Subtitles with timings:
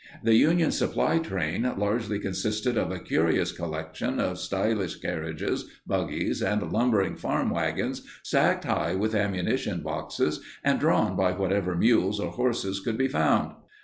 [0.23, 6.71] The Union supply train largely consisted of a curious collection of stylish carriages, buggies, and
[6.71, 12.79] lumbering farm wagons stacked high with ammunition boxes and drawn by whatever mules or horses
[12.79, 13.51] could be found.